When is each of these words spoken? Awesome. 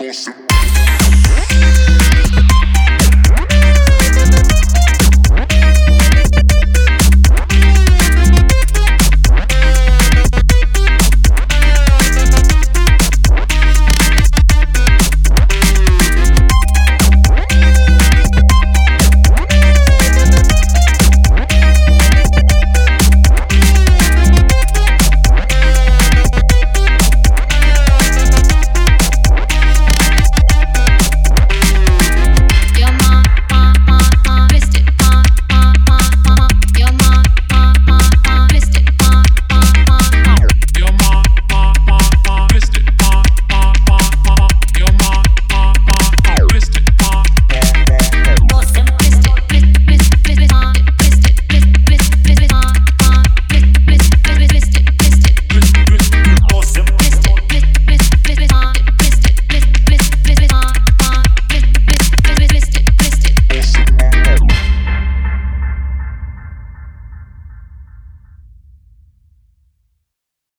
Awesome. 0.00 0.47